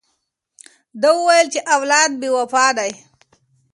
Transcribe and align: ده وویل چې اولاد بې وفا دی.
ده 1.01 1.09
وویل 1.17 1.47
چې 1.53 1.59
اولاد 1.75 2.11
بې 2.19 2.29
وفا 2.37 2.67
دی. 2.77 2.91